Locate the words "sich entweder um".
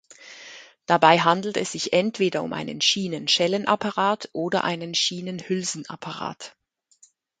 1.73-2.53